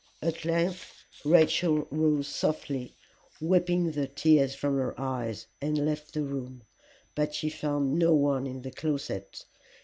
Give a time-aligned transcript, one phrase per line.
[0.23, 2.95] At length Rachel rose softly,
[3.39, 6.63] wiping the tears from her eyes, and left the room.
[7.13, 9.45] But she found no one in the closet.